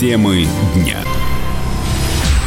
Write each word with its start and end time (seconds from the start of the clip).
Темы 0.00 0.46
дня. 0.74 0.96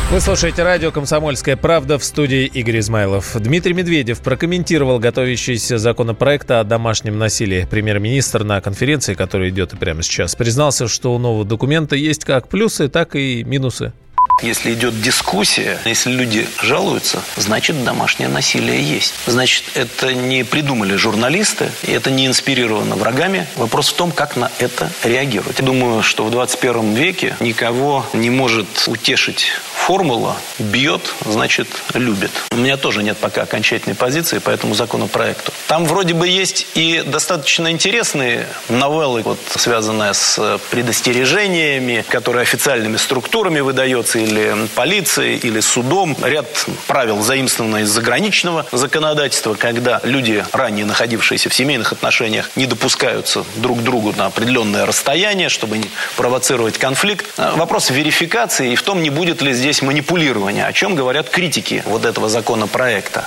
Вы 0.10 0.20
слушаете 0.22 0.64
радио 0.64 0.90
«Комсомольская 0.90 1.56
правда» 1.56 2.00
в 2.00 2.04
студии 2.04 2.48
Игорь 2.48 2.80
Измайлов. 2.80 3.40
Дмитрий 3.40 3.76
Медведев 3.76 4.22
прокомментировал 4.22 4.98
готовящийся 4.98 5.78
законопроект 5.78 6.50
о 6.50 6.64
домашнем 6.64 7.20
насилии. 7.20 7.68
Премьер-министр 7.70 8.44
на 8.44 8.60
конференции, 8.60 9.14
которая 9.14 9.50
идет 9.50 9.74
и 9.74 9.78
прямо 9.78 10.02
сейчас, 10.02 10.34
признался, 10.34 10.88
что 10.88 11.14
у 11.14 11.20
нового 11.20 11.46
документа 11.46 11.96
есть 11.96 12.26
как 12.26 12.48
плюсы, 12.48 12.88
так 12.90 13.16
и 13.16 13.44
минусы. 13.44 13.94
Если 14.42 14.74
идет 14.74 15.02
дискуссия, 15.02 15.80
если 15.86 16.12
люди 16.12 16.48
жалуются, 16.62 17.22
значит 17.38 17.84
домашнее 17.84 18.28
насилие 18.28 18.82
есть. 18.82 19.14
Значит, 19.26 19.66
это 19.76 20.14
не 20.14 20.44
придумали 20.44 20.96
журналисты, 20.96 21.72
и 21.84 21.92
это 21.92 22.12
не 22.12 22.28
инспирировано 22.28 22.96
врагами. 22.96 23.48
Вопрос 23.56 23.90
в 23.90 23.96
том, 23.96 24.12
как 24.12 24.36
на 24.36 24.52
это 24.60 24.92
реагировать. 25.04 25.60
Я 25.60 25.66
думаю, 25.66 26.02
что 26.04 26.26
в 26.26 26.32
21 26.32 26.94
веке 26.94 27.36
никого 27.40 28.06
не 28.14 28.30
может 28.30 28.68
утешить 28.88 29.52
формула 29.86 30.38
«бьет, 30.60 31.14
значит, 31.26 31.68
любит». 31.94 32.32
У 32.52 32.56
меня 32.56 32.78
тоже 32.78 33.04
нет 33.04 33.18
пока 33.18 33.42
окончательной 33.42 33.96
позиции 33.96 34.40
по 34.40 34.50
этому 34.50 34.76
законопроекту. 34.76 35.52
Там 35.68 35.84
вроде 35.84 36.14
бы 36.14 36.26
есть 36.26 36.68
и 36.74 37.04
достаточно 37.06 37.70
интересные 37.70 38.48
новеллы, 38.70 39.24
вот, 39.24 39.40
связанные 39.58 40.14
с 40.14 40.60
предостережениями, 40.72 42.06
которые 42.08 42.44
официальными 42.44 42.96
структурами 42.96 43.60
выдается 43.60 44.20
или 44.20 44.56
полицией, 44.74 45.38
или 45.38 45.60
судом. 45.60 46.16
Ряд 46.24 46.48
правил 46.88 47.22
заимствовано 47.22 47.78
из 47.78 47.90
заграничного 47.90 48.66
законодательства, 48.72 49.54
когда 49.54 50.00
люди, 50.04 50.46
ранее 50.54 50.86
находившиеся 50.86 51.50
в 51.50 51.54
семейных 51.54 51.92
отношениях, 51.92 52.50
не 52.56 52.68
допускаются 52.68 53.44
друг 53.58 53.80
к 53.80 53.82
другу 53.82 54.14
на 54.16 54.28
определенное 54.28 54.86
расстояние, 54.86 55.50
чтобы 55.50 55.78
не 55.78 55.90
провоцировать 56.16 56.78
конфликт. 56.78 57.26
Вопрос 57.38 57.90
верификации 57.90 58.72
и 58.72 58.76
в 58.78 58.84
том, 58.84 59.04
не 59.04 59.10
будет 59.10 59.42
ли 59.42 59.52
здесь 59.52 59.73
манипулирования, 59.82 60.66
о 60.66 60.74
чем 60.74 60.96
говорят 60.96 61.30
критики 61.30 61.84
вот 61.86 62.06
этого 62.06 62.30
законопроекта. 62.30 63.26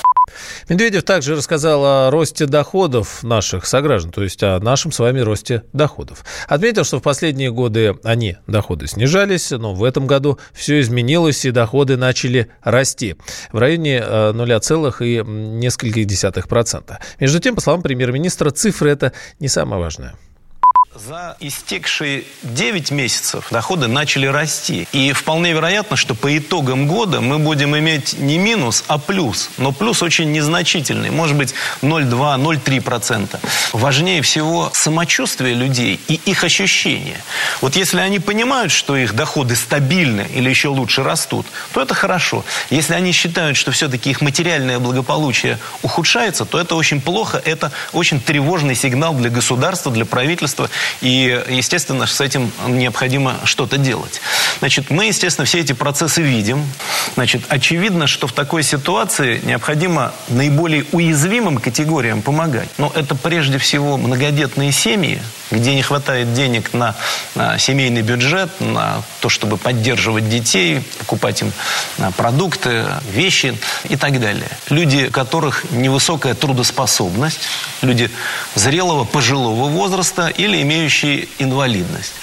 Медведев 0.69 1.03
также 1.03 1.35
рассказал 1.35 1.83
о 1.85 2.11
росте 2.11 2.45
доходов 2.45 3.23
наших 3.23 3.65
сограждан, 3.65 4.11
то 4.11 4.23
есть 4.23 4.43
о 4.43 4.59
нашем 4.59 4.91
с 4.91 4.99
вами 4.99 5.19
росте 5.19 5.63
доходов. 5.73 6.25
Отметил, 6.47 6.83
что 6.83 6.99
в 6.99 7.01
последние 7.01 7.51
годы 7.51 7.95
они, 8.03 8.37
доходы, 8.47 8.87
снижались, 8.87 9.51
но 9.51 9.73
в 9.73 9.83
этом 9.83 10.07
году 10.07 10.37
все 10.53 10.79
изменилось, 10.81 11.45
и 11.45 11.51
доходы 11.51 11.97
начали 11.97 12.49
расти 12.61 13.15
в 13.51 13.57
районе 13.57 14.03
э, 14.03 14.31
нуля 14.33 14.59
целых 14.59 15.01
и 15.01 15.23
нескольких 15.25 16.05
десятых 16.05 16.47
процента. 16.47 16.99
Между 17.19 17.39
тем, 17.39 17.55
по 17.55 17.61
словам 17.61 17.81
премьер-министра, 17.81 18.51
цифры 18.51 18.91
это 18.91 19.13
не 19.39 19.47
самое 19.47 19.81
важное. 19.81 20.15
За 21.05 21.37
истекшие 21.39 22.23
9 22.41 22.89
месяцев 22.89 23.47
доходы 23.51 23.87
начали 23.87 24.25
расти. 24.25 24.87
И 24.93 25.11
вполне 25.11 25.53
вероятно, 25.53 25.95
что 25.95 26.15
по 26.15 26.35
итогам 26.35 26.87
года 26.87 27.21
мы 27.21 27.37
будем 27.37 27.77
иметь 27.77 28.17
не 28.17 28.39
минус, 28.39 28.83
а 28.87 28.97
плюс. 28.97 29.51
Но 29.59 29.71
плюс 29.71 30.01
очень 30.01 30.31
незначительный, 30.31 31.11
может 31.11 31.37
быть 31.37 31.53
0,2-0,3%. 31.83 33.37
Важнее 33.73 34.23
всего 34.23 34.71
самочувствие 34.73 35.53
людей 35.53 35.99
и 36.07 36.15
их 36.25 36.43
ощущения. 36.43 37.21
Вот 37.61 37.75
если 37.75 37.99
они 37.99 38.17
понимают, 38.19 38.71
что 38.71 38.97
их 38.97 39.13
доходы 39.13 39.55
стабильны 39.55 40.25
или 40.33 40.49
еще 40.49 40.69
лучше 40.69 41.03
растут, 41.03 41.45
то 41.73 41.81
это 41.81 41.93
хорошо. 41.93 42.43
Если 42.71 42.95
они 42.95 43.11
считают, 43.11 43.55
что 43.55 43.71
все-таки 43.71 44.09
их 44.09 44.21
материальное 44.21 44.79
благополучие 44.79 45.59
ухудшается, 45.83 46.45
то 46.45 46.59
это 46.59 46.73
очень 46.73 47.01
плохо, 47.01 47.39
это 47.45 47.71
очень 47.93 48.19
тревожный 48.19 48.73
сигнал 48.73 49.13
для 49.13 49.29
государства, 49.29 49.91
для 49.91 50.05
правительства 50.05 50.71
и, 51.01 51.43
естественно, 51.49 52.05
с 52.05 52.21
этим 52.21 52.51
необходимо 52.67 53.35
что-то 53.43 53.77
делать. 53.77 54.21
Значит, 54.59 54.89
мы, 54.89 55.05
естественно, 55.05 55.45
все 55.45 55.59
эти 55.59 55.73
процессы 55.73 56.21
видим. 56.21 56.65
Значит, 57.15 57.43
очевидно, 57.49 58.07
что 58.07 58.27
в 58.27 58.33
такой 58.33 58.63
ситуации 58.63 59.39
необходимо 59.43 60.13
наиболее 60.27 60.85
уязвимым 60.91 61.57
категориям 61.57 62.21
помогать. 62.21 62.69
Но 62.77 62.91
это 62.95 63.15
прежде 63.15 63.57
всего 63.57 63.97
многодетные 63.97 64.71
семьи, 64.71 65.21
где 65.51 65.73
не 65.75 65.81
хватает 65.81 66.33
денег 66.33 66.73
на, 66.73 66.95
на 67.35 67.57
семейный 67.57 68.01
бюджет, 68.01 68.49
на 68.59 69.03
то, 69.21 69.29
чтобы 69.29 69.57
поддерживать 69.57 70.29
детей, 70.29 70.81
покупать 70.99 71.41
им 71.41 71.51
продукты, 72.17 72.85
вещи 73.11 73.57
и 73.89 73.95
так 73.95 74.19
далее. 74.19 74.49
Люди, 74.69 75.07
у 75.07 75.11
которых 75.11 75.65
невысокая 75.71 76.33
трудоспособность, 76.33 77.39
люди 77.81 78.09
зрелого 78.55 79.03
пожилого 79.03 79.67
возраста 79.69 80.27
или 80.27 80.61
имеющие 80.67 81.27
инвалидность. 81.39 82.15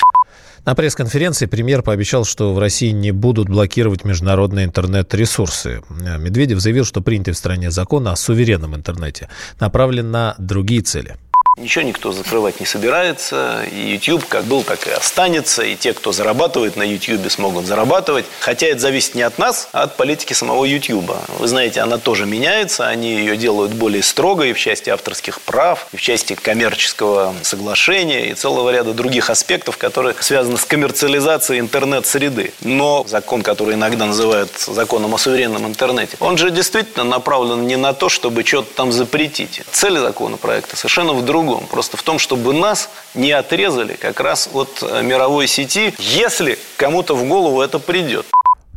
На 0.67 0.75
пресс-конференции 0.75 1.47
премьер 1.47 1.83
пообещал, 1.83 2.25
что 2.25 2.53
в 2.53 2.59
России 2.59 2.91
не 2.91 3.11
будут 3.11 3.49
блокировать 3.49 4.05
международные 4.05 4.67
интернет-ресурсы. 4.67 5.83
Медведев 5.91 6.61
заявил, 6.61 6.85
что 6.85 7.01
принятый 7.01 7.33
в 7.33 7.39
стране 7.39 7.71
закон 7.71 8.07
о 8.07 8.17
суверенном 8.17 8.75
интернете 8.75 9.29
направлен 9.61 10.11
на 10.11 10.35
другие 10.39 10.83
цели– 10.83 11.17
Ничего 11.57 11.85
никто 11.85 12.11
закрывать 12.11 12.59
не 12.59 12.67
собирается. 12.67 13.63
И 13.71 13.93
YouTube 13.93 14.27
как 14.27 14.45
был, 14.45 14.65
так 14.65 14.89
и 14.89 14.91
останется. 14.91 15.63
И 15.63 15.77
те, 15.77 15.93
кто 15.93 16.11
зарабатывает 16.11 16.75
на 16.75 16.83
YouTube, 16.83 17.31
смогут 17.31 17.67
зарабатывать. 17.67 18.25
Хотя 18.41 18.67
это 18.67 18.81
зависит 18.81 19.15
не 19.15 19.23
от 19.23 19.39
нас, 19.39 19.69
а 19.73 19.83
от 19.83 19.97
политики 19.97 20.33
самого 20.33 20.65
YouTube. 20.65 21.13
Вы 21.39 21.47
знаете, 21.47 21.81
она 21.81 21.99
тоже 21.99 22.27
меняется. 22.27 22.89
Они 22.89 23.15
ее 23.15 23.37
делают 23.37 23.73
более 23.73 24.03
строгой 24.03 24.53
в 24.53 24.59
части 24.59 24.91
авторских 24.91 25.41
прав, 25.43 25.87
и 25.93 25.97
в 25.97 26.01
части 26.01 26.35
коммерческого 26.35 27.35
соглашения 27.43 28.31
и 28.31 28.35
целого 28.35 28.71
ряда 28.71 28.93
других 28.93 29.31
аспектов, 29.31 29.77
которые 29.77 30.17
связаны 30.19 30.59
с 30.59 30.65
коммерциализацией 30.65 31.61
интернет-среды. 31.61 32.53
Но 32.63 33.05
закон, 33.07 33.43
который 33.43 33.75
иногда 33.75 34.07
называют 34.07 34.51
законом 34.59 35.15
о 35.15 35.19
суверенном 35.19 35.67
интернете, 35.67 36.17
он 36.19 36.37
же 36.37 36.51
действительно 36.51 37.05
направлен 37.05 37.67
не 37.67 37.77
на 37.77 37.93
то, 37.93 38.09
чтобы 38.09 38.45
что-то 38.45 38.75
там 38.75 38.91
запретить. 38.91 39.63
Цель 39.71 39.99
законопроекта 39.99 40.77
совершенно 40.77 41.13
в 41.13 41.25
другом. 41.45 41.67
Просто 41.67 41.97
в 41.97 42.03
том, 42.03 42.19
чтобы 42.19 42.53
нас 42.53 42.91
не 43.15 43.33
отрезали 43.33 43.95
как 43.95 44.21
раз 44.21 44.49
от 44.53 44.83
э, 44.83 45.03
мировой 45.03 45.47
сети, 45.47 45.95
если 45.99 46.59
кому-то 46.77 47.15
в 47.15 47.27
голову 47.29 47.61
это 47.61 47.79
придет. 47.79 48.27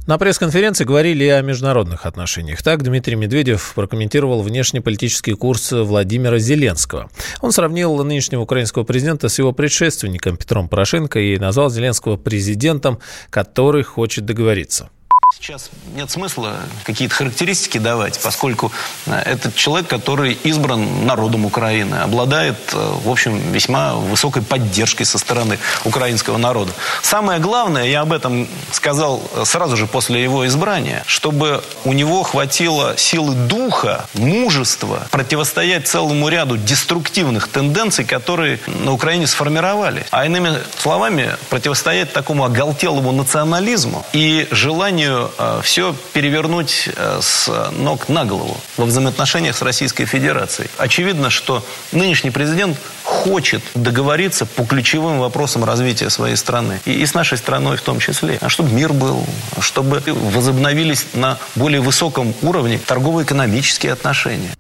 На 0.07 0.17
пресс-конференции 0.17 0.85
говорили 0.85 1.25
о 1.27 1.41
международных 1.41 2.06
отношениях. 2.06 2.63
Так 2.63 2.81
Дмитрий 2.81 3.16
Медведев 3.16 3.73
прокомментировал 3.75 4.41
внешнеполитический 4.41 5.33
курс 5.33 5.73
Владимира 5.73 6.39
Зеленского. 6.39 7.09
Он 7.41 7.51
сравнил 7.51 8.01
нынешнего 8.03 8.41
украинского 8.41 8.83
президента 8.85 9.27
с 9.27 9.38
его 9.38 9.51
предшественником 9.51 10.38
Петром 10.38 10.69
Порошенко 10.69 11.19
и 11.19 11.38
назвал 11.38 11.69
Зеленского 11.69 12.16
президентом, 12.16 13.00
который 13.29 13.83
хочет 13.83 14.25
договориться. 14.25 14.89
Сейчас 15.33 15.69
нет 15.93 16.09
смысла 16.09 16.55
какие-то 16.85 17.13
характеристики 17.13 17.79
давать, 17.79 18.17
поскольку 18.19 18.71
э, 19.05 19.13
этот 19.25 19.55
человек, 19.55 19.88
который 19.89 20.38
избран 20.43 21.05
народом 21.05 21.45
Украины, 21.45 21.95
обладает, 21.95 22.55
э, 22.71 22.93
в 23.03 23.09
общем, 23.09 23.38
весьма 23.51 23.95
высокой 23.95 24.41
поддержкой 24.41 25.03
со 25.03 25.17
стороны 25.17 25.59
украинского 25.83 26.38
народа. 26.38 26.71
Самое 27.01 27.39
главное, 27.39 27.83
я 27.83 28.01
об 28.01 28.13
этом 28.13 28.47
сказал 28.71 29.21
э, 29.35 29.43
сразу 29.45 29.75
же 29.75 29.85
после 29.85 30.23
его 30.23 30.47
избрания, 30.47 31.03
чтобы 31.07 31.61
у 31.83 31.91
него 31.91 32.23
хватило 32.23 32.95
силы 32.97 33.35
духа, 33.35 34.05
мужества 34.13 35.07
противостоять 35.11 35.89
целому 35.89 36.29
ряду 36.29 36.55
деструктивных 36.55 37.49
тенденций, 37.49 38.05
которые 38.05 38.61
на 38.65 38.94
Украине 38.94 39.27
сформировали. 39.27 40.05
А 40.11 40.25
иными 40.25 40.53
словами, 40.77 41.35
противостоять 41.49 42.13
такому 42.13 42.45
оголтелому 42.45 43.11
национализму 43.11 44.05
и 44.13 44.47
желанию 44.51 45.16
э, 45.38 45.61
все 45.63 45.95
перевернуть 46.13 46.89
э, 46.95 47.19
с 47.22 47.50
ног 47.72 48.09
на 48.09 48.25
голову 48.25 48.57
во 48.78 48.85
взаимоотношениях 48.85 49.55
с 49.55 49.61
Российской 49.61 50.05
Федерацией. 50.05 50.69
Очевидно, 50.78 51.29
что 51.29 51.63
нынешний 51.91 52.31
президент 52.31 52.77
хочет 53.03 53.62
договориться 53.75 54.45
по 54.45 54.63
ключевым 54.63 55.19
вопросам 55.19 55.63
развития 55.63 56.09
своей 56.09 56.36
страны. 56.36 56.80
И, 56.86 56.94
и 56.94 57.06
с 57.06 57.13
нашей 57.13 57.38
страной 57.38 57.77
в 57.77 57.81
том 57.81 58.00
числе. 58.00 58.38
А 58.41 58.50
чтобы 58.50 58.71
мир 58.71 58.94
был, 58.94 59.25
чтобы 59.59 60.01
возобновились 60.06 61.06
на 61.13 61.38
более 61.56 61.81
высоком 61.81 62.33
уровне 62.41 62.80
торгово-экономические 62.86 63.94
отношения. 63.94 64.51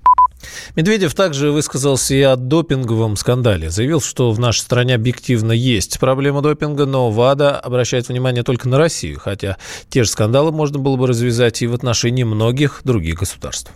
Медведев 0.75 1.13
также 1.13 1.51
высказался 1.51 2.15
и 2.15 2.21
о 2.21 2.35
допинговом 2.35 3.15
скандале. 3.15 3.69
Заявил, 3.69 4.01
что 4.01 4.31
в 4.31 4.39
нашей 4.39 4.59
стране 4.59 4.95
объективно 4.95 5.51
есть 5.51 5.99
проблема 5.99 6.41
допинга, 6.41 6.85
но 6.85 7.09
ВАДА 7.11 7.59
обращает 7.59 8.07
внимание 8.09 8.43
только 8.43 8.69
на 8.69 8.77
Россию, 8.77 9.19
хотя 9.19 9.57
те 9.89 10.03
же 10.03 10.09
скандалы 10.09 10.51
можно 10.51 10.79
было 10.79 10.95
бы 10.95 11.07
развязать 11.07 11.61
и 11.61 11.67
в 11.67 11.73
отношении 11.73 12.23
многих 12.23 12.81
других 12.83 13.19
государств. 13.19 13.71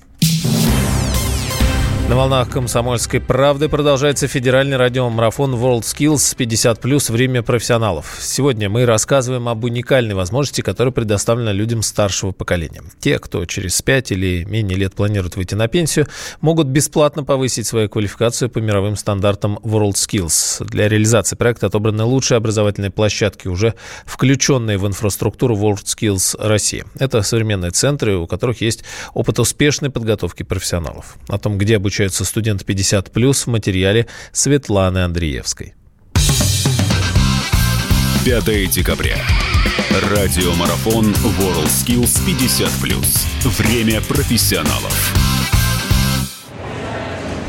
На 2.10 2.18
волнах 2.18 2.50
«Комсомольской 2.50 3.22
правды» 3.22 3.70
продолжается 3.70 4.28
федеральный 4.28 4.76
радиомарафон 4.76 5.56
WorldSkills 5.56 6.36
50+, 6.36 7.12
время 7.12 7.42
профессионалов. 7.42 8.18
Сегодня 8.20 8.70
мы 8.70 8.86
рассказываем 8.86 9.48
об 9.48 9.64
уникальной 9.64 10.14
возможности, 10.14 10.60
которая 10.60 10.92
предоставлена 10.92 11.54
людям 11.54 11.82
старшего 11.82 12.32
поколения. 12.34 12.82
Те, 13.00 13.18
кто 13.18 13.46
через 13.46 13.82
5 13.82 14.12
или 14.12 14.44
менее 14.44 14.78
лет 14.78 14.94
планирует 14.94 15.38
выйти 15.38 15.56
на 15.56 15.70
пенсию, 15.70 16.08
могут 16.42 16.68
бесплатно 16.68 17.24
повысить 17.24 17.66
свою 17.66 17.88
квалификацию 17.88 18.50
по 18.50 18.60
мировым 18.60 18.98
стандартам 18.98 19.60
WorldSkills. 19.64 20.66
Для 20.66 20.90
реализации 20.90 21.38
проекта 21.38 21.68
отобраны 21.68 22.04
лучшие 22.04 22.36
образовательные 22.36 22.92
площадки, 22.92 23.48
уже 23.48 23.74
включенные 24.06 24.78
в 24.78 24.86
инфраструктуру 24.86 25.56
WorldSkills 25.56 26.36
России. 26.46 26.84
Это 27.00 27.22
современные 27.22 27.72
центры, 27.72 28.18
у 28.18 28.28
которых 28.28 28.60
есть 28.60 28.84
опыт 29.14 29.40
успешной 29.40 29.92
подготовки 29.92 30.44
профессионалов. 30.44 31.16
О 31.30 31.38
том, 31.38 31.58
где 31.58 31.78
обучаются 31.78 32.01
обучаются 32.02 32.26
студенты 32.26 32.66
50+, 32.66 33.34
в 33.34 33.48
материале 33.48 34.08
Светланы 34.32 35.00
Андреевской. 35.00 35.76
5 38.26 38.70
декабря. 38.72 39.18
Радиомарафон 40.10 41.12
WorldSkills 41.12 42.20
50+. 42.26 43.50
Время 43.62 44.02
профессионалов. 44.02 45.21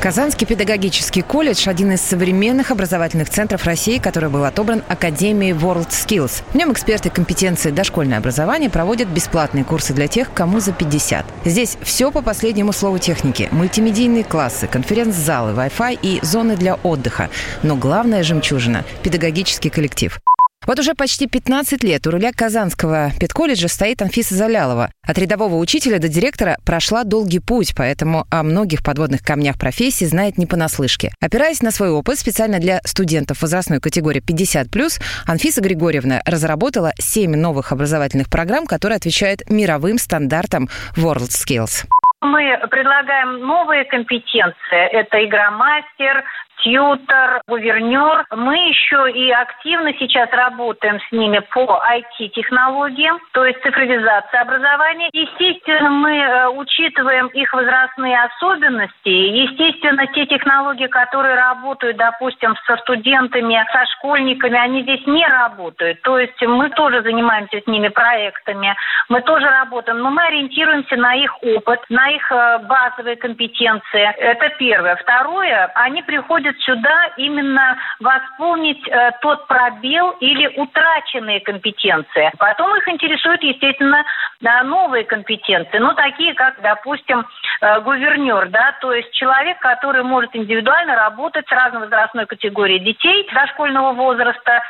Казанский 0.03 0.49
педагогический 0.49 1.23
колледж– 1.23 1.63
один 1.69 1.93
из 1.93 2.01
современных 2.01 2.73
образовательных 2.73 3.31
центров 3.31 3.65
России, 3.65 3.99
который 3.99 4.31
был 4.31 4.45
отобран 4.45 4.83
Академией 4.89 5.53
WorldSkills. 5.53 6.43
В 6.53 6.57
нем 6.57 6.73
эксперты 6.73 7.09
компетенции 7.09 7.71
дошкольное 7.71 8.19
образование 8.19 8.69
проводят 8.69 9.07
бесплатные 9.07 9.63
курсы 9.63 9.95
для 9.95 10.09
тех, 10.09 10.35
кому 10.35 10.59
за 10.59 10.73
50. 10.73 11.25
Здесь 11.45 11.79
все 11.83 12.11
по 12.11 12.21
последнему 12.21 12.73
слову 12.73 12.99
техники. 12.99 13.49
Мультимедийные 13.53 14.25
классы, 14.25 14.67
конференц-залы, 14.67 15.53
Wi-Fi 15.53 15.97
и 16.03 16.19
зоны 16.21 16.57
для 16.57 16.75
отдыха. 16.75 17.31
Но 17.63 17.77
главная 17.77 18.25
жемчужина– 18.25 18.85
педагогический 19.05 19.71
коллектив. 19.71 20.19
Вот 20.65 20.79
уже 20.79 20.95
почти 20.95 21.27
15 21.27 21.83
лет 21.83 22.07
у 22.07 22.13
руля 22.13 22.31
Казанского 22.33 23.11
педколледжа 23.19 23.67
стоит 23.67 24.01
Анфиса 24.01 24.37
Залялова. 24.37 24.91
От 25.05 25.19
рядового 25.19 25.57
учителя 25.57 25.99
до 25.99 26.09
директора 26.09 26.57
прошла 26.65 27.03
долгий 27.03 27.41
путь, 27.41 27.75
поэтому 27.77 28.27
о 28.31 28.45
многих 28.45 28.85
подводных 28.85 29.23
камнях 29.23 29.59
профессии 29.59 30.05
знает 30.05 30.39
не 30.39 30.47
понаслышке. 30.47 31.11
Опираясь 31.21 31.63
на 31.63 31.73
свой 31.73 31.91
опыт, 31.91 32.19
специально 32.19 32.61
для 32.61 32.81
студентов 32.85 33.43
возрастной 33.43 33.81
категории 33.81 34.23
50+, 34.23 35.03
Анфиса 35.27 35.61
Григорьевна 35.61 36.21
разработала 36.25 36.93
7 36.97 37.35
новых 37.35 37.73
образовательных 37.73 38.31
программ, 38.31 38.67
которые 38.67 38.97
отвечают 38.97 39.51
мировым 39.51 39.99
стандартам 39.99 40.69
WorldSkills. 40.97 41.87
Мы 42.21 42.57
предлагаем 42.71 43.41
новые 43.41 43.85
компетенции. 43.85 44.93
Это 44.93 45.25
игромастер, 45.25 46.23
тьютер, 46.63 47.41
гувернер. 47.47 48.25
Мы 48.31 48.57
еще 48.69 49.11
и 49.11 49.31
активно 49.31 49.93
сейчас 49.99 50.31
работаем 50.33 51.01
с 51.01 51.13
ними 51.13 51.41
по 51.53 51.83
IT-технологиям, 51.91 53.19
то 53.33 53.45
есть 53.45 53.61
цифровизация 53.63 54.41
образования. 54.41 55.09
Естественно, 55.13 55.91
мы 55.91 56.17
э, 56.17 56.49
учитываем 56.51 57.27
их 57.29 57.53
возрастные 57.53 58.23
особенности. 58.23 59.09
Естественно, 59.09 60.07
те 60.09 60.27
технологии, 60.27 60.87
которые 60.87 61.35
работают, 61.35 61.97
допустим, 61.97 62.55
со 62.67 62.77
студентами, 62.79 63.65
со 63.73 63.85
школьниками, 63.97 64.59
они 64.59 64.83
здесь 64.83 65.07
не 65.07 65.27
работают. 65.27 66.01
То 66.03 66.19
есть 66.19 66.41
мы 66.43 66.71
тоже 66.71 67.03
занимаемся 67.03 67.61
с 67.61 67.67
ними 67.67 67.89
проектами, 67.89 68.75
мы 69.09 69.21
тоже 69.23 69.47
работаем, 69.47 69.99
но 69.99 70.11
мы 70.11 70.23
ориентируемся 70.23 70.97
на 70.97 71.15
их 71.15 71.43
опыт, 71.43 71.81
на 71.89 72.11
их 72.11 72.31
э, 72.31 72.59
базовые 72.69 73.17
компетенции. 73.17 74.03
Это 74.03 74.49
первое. 74.59 74.97
Второе, 74.97 75.71
они 75.75 76.03
приходят 76.03 76.52
приходят 76.53 76.61
сюда 76.63 77.13
именно 77.17 77.77
восполнить 78.01 78.87
э, 78.89 79.11
тот 79.21 79.47
пробел 79.47 80.11
или 80.21 80.47
утраченные 80.57 81.41
компетенции. 81.41 82.31
Потом 82.39 82.77
их 82.77 82.89
интересуют, 82.89 83.43
естественно, 83.43 84.05
да, 84.41 84.63
новые 84.63 85.05
компетенции, 85.05 85.79
ну, 85.79 85.95
такие 85.95 86.35
как, 86.35 86.61
допустим, 86.63 87.25
э, 87.61 87.81
гувернер, 87.81 88.49
да, 88.49 88.77
то 88.81 88.93
есть 88.93 89.13
человек, 89.13 89.59
который 89.61 90.03
может 90.03 90.35
индивидуально 90.35 90.97
работать 90.97 91.47
с 91.47 91.53
разной 91.53 91.83
возрастной 91.83 92.27
категорией 92.27 92.81
детей 92.81 93.29
дошкольного 93.33 93.93
возраста. 93.93 94.63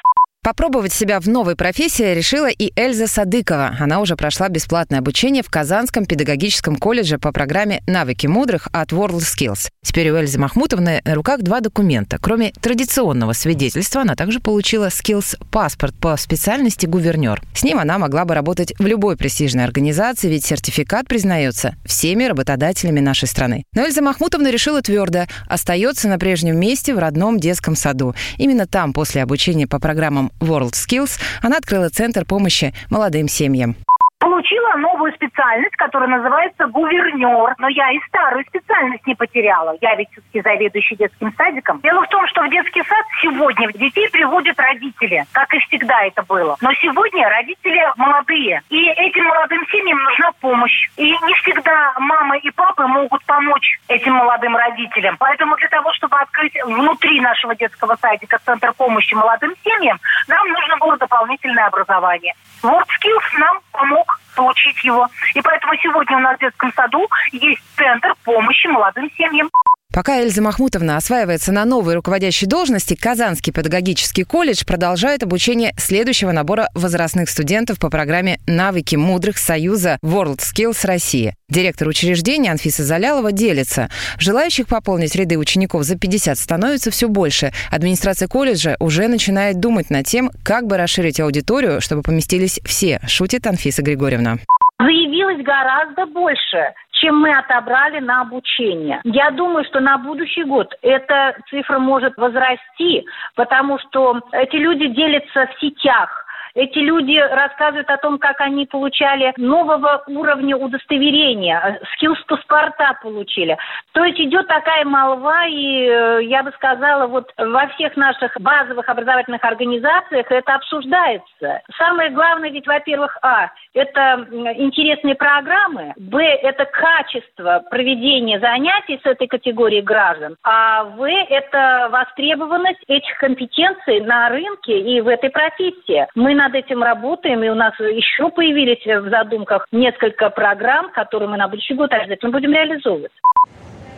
Попробовать 0.45 0.93
себя 0.93 1.21
в 1.21 1.29
новой 1.29 1.55
профессии 1.55 2.15
решила 2.15 2.49
и 2.49 2.73
Эльза 2.75 3.07
Садыкова. 3.07 3.77
Она 3.79 4.01
уже 4.01 4.17
прошла 4.17 4.49
бесплатное 4.49 4.99
обучение 4.99 5.45
в 5.45 5.49
Казанском 5.49 6.05
педагогическом 6.05 6.75
колледже 6.75 7.19
по 7.19 7.31
программе 7.31 7.81
«Навыки 7.87 8.27
мудрых» 8.27 8.67
от 8.73 8.91
WorldSkills. 8.91 9.69
Теперь 9.85 10.11
у 10.11 10.17
Эльзы 10.17 10.41
Махмутовны 10.41 11.01
на 11.05 11.15
руках 11.15 11.43
два 11.43 11.61
документа. 11.61 12.19
Кроме 12.21 12.51
традиционного 12.61 13.35
свидетельства, 13.35 14.03
она 14.03 14.17
также 14.17 14.41
получила 14.41 14.89
Skills 14.89 15.39
паспорт 15.53 15.95
по 15.95 16.17
специальности 16.17 16.87
гувернер. 16.87 17.41
С 17.55 17.63
ним 17.63 17.79
она 17.79 17.99
могла 17.99 18.25
бы 18.25 18.35
работать 18.35 18.75
в 18.81 18.85
любой 18.85 19.17
престижной 19.17 19.63
организации, 19.63 20.27
ведь 20.27 20.45
сертификат 20.45 21.07
признается 21.07 21.77
всеми 21.85 22.25
работодателями 22.25 22.99
нашей 22.99 23.29
страны. 23.29 23.63
Но 23.77 23.87
Эльза 23.87 24.03
Махмутовна 24.03 24.51
решила 24.51 24.83
твердо 24.83 25.27
остается 25.47 26.09
на 26.09 26.19
прежнем 26.19 26.59
месте 26.59 26.97
в 26.97 26.99
родном 26.99 27.39
детском 27.39 27.77
саду. 27.77 28.17
Именно 28.39 28.67
там 28.67 28.93
после 28.93 29.23
обучения 29.23 29.69
по 29.69 29.79
программам 29.79 30.32
WorldSkills 30.41 31.19
она 31.41 31.59
открыла 31.59 31.89
центр 31.89 32.25
помощи 32.25 32.75
молодым 32.91 33.29
семьям 33.29 33.77
получила 34.23 34.75
новую 34.77 35.13
специальность, 35.15 35.75
которая 35.75 36.09
называется 36.09 36.67
гувернер. 36.69 37.55
Но 37.59 37.69
я 37.69 37.91
и 37.91 37.99
старую 38.07 38.45
специальность 38.47 39.05
не 39.05 39.17
потеряла. 39.17 39.77
Я 39.81 39.97
ведь 39.97 40.11
все-таки 40.13 40.41
заведующий 40.41 40.95
детским 40.95 41.35
садиком. 41.37 41.81
Дело 41.83 42.03
в 42.03 42.09
том, 42.09 42.25
что 42.29 42.43
в 42.43 42.51
детский 42.51 42.85
сад 42.85 43.05
сегодня 43.21 43.73
детей 43.73 44.09
приводят 44.13 44.59
родители, 44.61 45.25
как 45.33 45.53
и 45.53 45.59
всегда 45.67 46.05
это 46.05 46.23
было. 46.23 46.57
Но 46.61 46.73
сегодня 46.75 47.29
родители 47.29 47.83
молодые. 47.97 48.63
И 48.71 48.89
этим 48.91 49.25
молодым 49.25 49.67
семьям 49.73 49.99
нужна 49.99 50.31
помощь. 50.41 50.89
И 50.97 51.11
не 51.11 51.35
всегда 51.43 51.93
мамы 51.99 52.39
и 52.39 52.51
папы 52.53 52.87
могут 52.87 53.25
помочь 53.25 53.81
этим 53.89 54.13
молодым 54.13 54.57
родителям. 54.57 55.17
Поэтому 55.19 55.57
для 55.57 55.69
того, 55.69 55.93
чтобы 55.95 56.17
открыть 56.19 56.55
внутри 56.65 57.21
нашего 57.21 57.57
детского 57.57 57.97
садика 57.97 58.39
центр 58.45 58.73
помощи 58.73 59.15
молодым 59.15 59.53
семьям, 59.65 59.99
нам 60.29 60.47
нужно 60.47 60.77
было 60.77 60.97
дополнительное 60.97 61.67
образование. 61.67 62.35
WorldSkills 62.63 63.39
нам 63.39 63.59
помог 63.83 64.21
получить 64.37 64.83
его. 64.85 65.09
И 65.35 65.41
поэтому 65.41 65.75
сегодня 65.77 66.17
у 66.17 66.21
нас 66.21 66.37
в 66.37 66.41
детском 66.41 66.73
саду 66.73 67.07
есть 67.33 67.63
центр 67.77 68.15
помощи 68.25 68.67
молодым 68.69 69.11
семьям. 69.17 69.51
Пока 69.93 70.23
Эльза 70.23 70.41
Махмутовна 70.41 70.97
осваивается 70.97 71.53
на 71.53 71.67
новой 71.67 71.95
руководящей 71.95 72.47
должности, 72.47 72.97
Казанский 72.99 73.53
педагогический 73.53 74.25
колледж 74.25 74.65
продолжает 74.67 75.23
обучение 75.23 75.75
следующего 75.77 76.33
набора 76.33 76.69
возрастных 76.75 77.29
студентов 77.29 77.79
по 77.79 77.91
программе 77.91 78.39
«Навыки 78.47 78.97
мудрых 78.97 79.37
Союза 79.37 79.99
WorldSkills 80.03 80.87
России». 80.87 81.35
Директор 81.51 81.89
учреждения 81.89 82.51
Анфиса 82.51 82.85
Залялова 82.85 83.33
делится. 83.33 83.91
Желающих 84.19 84.67
пополнить 84.67 85.15
ряды 85.15 85.37
учеников 85.37 85.83
за 85.83 85.99
50 85.99 86.39
становится 86.39 86.91
все 86.91 87.09
больше. 87.09 87.53
Администрация 87.71 88.29
колледжа 88.29 88.77
уже 88.81 89.09
начинает 89.09 89.61
думать 89.61 89.91
над 89.91 90.07
тем, 90.07 90.31
как 90.43 90.67
бы 90.67 90.79
расширить 90.79 91.21
аудиторию, 91.21 91.83
чтобы 91.83 92.01
поместились 92.01 92.61
все, 92.65 92.99
шутит 93.07 93.47
Анфиса 93.47 93.83
Григорьевна. 93.83 94.39
Заявилось 94.79 95.45
гораздо 95.45 96.07
больше 96.07 96.73
чем 97.03 97.19
мы 97.19 97.37
отобрали 97.37 97.99
на 97.99 98.21
обучение. 98.21 99.01
Я 99.05 99.31
думаю, 99.31 99.65
что 99.65 99.81
на 99.81 99.99
будущий 99.99 100.45
год 100.45 100.73
эта 100.83 101.37
цифра 101.51 101.79
может 101.79 102.17
возрасти, 102.17 103.05
потому 103.35 103.79
что 103.81 104.21
эти 104.33 104.57
люди 104.57 104.87
делятся 104.87 105.47
в 105.47 105.61
сетях 105.61 106.22
эти 106.55 106.79
люди 106.79 107.19
рассказывают 107.19 107.89
о 107.91 107.97
том, 107.97 108.19
как 108.19 108.41
они 108.41 108.67
получали 108.67 109.33
нового 109.37 110.03
уровня 110.07 110.57
удостоверения, 110.57 111.81
скиллс-паспорта 111.95 112.99
получили. 113.03 113.57
То 113.93 114.05
есть 114.05 114.21
идет 114.21 114.47
такая 114.49 114.85
молва, 114.85 115.47
и 115.47 115.87
э, 115.87 116.21
я 116.25 116.43
бы 116.43 116.53
сказала, 116.53 117.07
вот 117.07 117.33
во 117.39 117.67
всех 117.69 117.97
наших 117.97 118.39
базовых 118.41 118.89
образовательных 118.89 119.43
организациях 119.45 120.31
это 120.31 120.55
обсуждается. 120.55 121.63
Самое 121.77 122.11
главное 122.11 122.51
ведь, 122.51 122.67
во-первых, 122.67 123.17
а, 123.23 123.51
это 123.75 124.27
интересные 124.57 125.15
программы, 125.15 125.95
б, 125.97 126.23
это 126.23 126.65
качество 126.67 127.63
проведения 127.71 128.39
занятий 128.41 129.01
с 129.03 129.07
этой 129.07 129.27
категорией 129.27 129.83
граждан, 129.83 130.37
а 130.43 130.85
в, 130.85 131.03
это 131.05 131.89
востребованность 131.91 132.83
этих 132.89 133.17
компетенций 133.19 134.01
на 134.01 134.29
рынке 134.29 134.79
и 134.79 135.01
в 135.01 135.09
этой 135.09 135.31
профессии. 135.31 136.07
Мы 136.15 136.35
над 136.43 136.55
этим 136.55 136.83
работаем, 136.83 137.45
и 137.45 137.49
у 137.49 137.55
нас 137.55 137.79
еще 137.79 138.29
появились 138.31 138.85
в 138.85 139.09
задумках 139.11 139.67
несколько 139.71 140.31
программ, 140.31 140.91
которые 140.91 141.29
мы 141.29 141.37
на 141.37 141.49
будущий 141.49 141.75
год 141.75 141.93
обязательно 141.93 142.33
будем 142.33 142.53
реализовывать. 142.53 143.13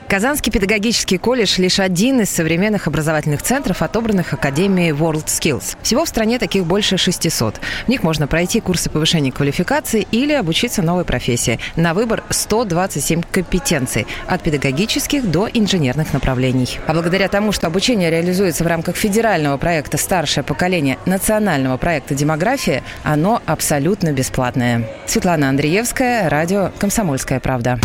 Казанский 0.08 0.52
педагогический 0.52 1.16
колледж– 1.16 1.54
лишь 1.58 1.80
один 1.80 2.20
из 2.20 2.30
современных 2.30 2.86
образовательных 2.86 3.42
центров, 3.42 3.80
отобранных 3.80 4.34
Академией 4.34 4.90
World 4.90 5.26
Skills. 5.26 5.76
Всего 5.82 6.04
в 6.04 6.08
стране 6.08 6.38
таких 6.38 6.66
больше 6.66 6.98
600. 6.98 7.60
В 7.86 7.88
них 7.88 8.02
можно 8.02 8.26
пройти 8.26 8.60
курсы 8.60 8.90
повышения 8.90 9.32
квалификации 9.32 10.06
или 10.10 10.32
обучиться 10.34 10.82
новой 10.82 11.04
профессии. 11.04 11.58
На 11.76 11.94
выбор 11.94 12.22
127 12.28 13.22
компетенций– 13.30 14.06
от 14.26 14.42
педагогических 14.42 15.28
до 15.30 15.48
инженерных 15.52 16.12
направлений. 16.12 16.78
А 16.86 16.92
благодаря 16.92 17.28
тому, 17.28 17.52
что 17.52 17.66
обучение 17.66 18.10
реализуется 18.10 18.62
в 18.62 18.66
рамках 18.66 18.96
федерального 18.96 19.56
проекта 19.56 19.96
«Старшее 19.96 20.44
поколение» 20.44 20.98
национального 21.06 21.78
проекта 21.78 22.14
«Демография», 22.14 22.82
оно 23.04 23.42
абсолютно 23.46 24.12
бесплатное. 24.12 24.88
Светлана 25.06 25.48
Андреевская, 25.48 26.28
радио 26.28 26.72
«Комсомольская 26.78 27.40
правда». 27.40 27.80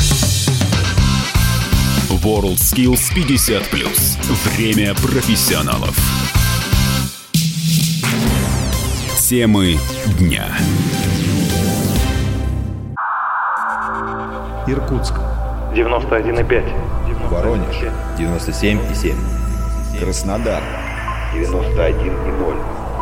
WorldSkills 2.10 3.13
50+. 3.13 3.62
Время 4.44 4.96
профессионалов. 4.96 5.96
Темы 9.20 9.78
дня. 10.18 10.48
Иркутск. 14.66 15.13
91,5. 15.75 17.30
Воронеж. 17.30 17.75
97,7. 18.18 19.16
Краснодар. 20.00 20.63
91,0. 21.36 22.58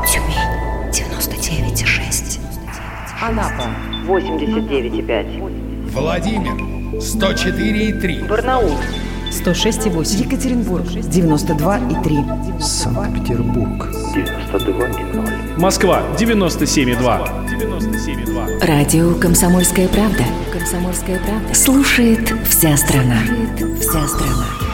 Тюмень. 0.06 0.92
99,6. 0.92 2.40
Анапа. 3.22 3.70
89,5. 4.06 5.92
Владимир. 5.92 6.77
104,3. 6.94 8.28
Барнаул. 8.28 8.78
106,8. 9.32 10.26
Екатеринбург. 10.26 10.86
92,3. 10.86 12.62
Санкт-Петербург. 12.62 13.88
92,0. 14.16 15.60
Москва 15.60 16.04
97,2. 16.18 17.48
97,2. 17.48 18.66
Радио 18.66 19.14
«Комсомольская 19.16 19.88
правда». 19.88 20.24
«Комсомольская 20.52 21.20
правда». 21.20 21.54
Слушает 21.54 22.34
вся 22.48 22.76
страна. 22.78 23.20
Слушает 23.26 23.80
вся 23.82 24.08
страна. 24.08 24.67